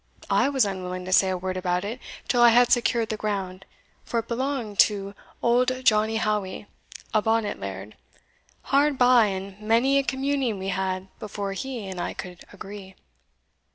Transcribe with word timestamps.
I 0.31 0.49
was 0.49 0.65
unwilling 0.65 1.05
to 1.05 1.11
say 1.13 1.29
a 1.29 1.37
word 1.37 1.57
about 1.57 1.85
it 1.85 1.99
till 2.27 2.41
I 2.41 2.49
had 2.49 2.71
secured 2.71 3.09
the 3.09 3.17
ground, 3.17 3.65
for 4.03 4.19
it 4.21 4.27
belonged 4.27 4.79
to 4.79 5.13
auld 5.43 5.71
Johnnie 5.85 6.15
Howie, 6.15 6.65
a 7.13 7.21
bonnet 7.21 7.59
laird* 7.59 7.95
hard 8.63 8.97
by, 8.97 9.27
and 9.27 9.61
many 9.61 9.99
a 9.99 10.03
communing 10.03 10.57
we 10.57 10.69
had 10.69 11.07
before 11.19 11.53
he 11.53 11.85
and 11.85 12.01
I 12.01 12.15
could 12.15 12.43
agree. 12.51 12.95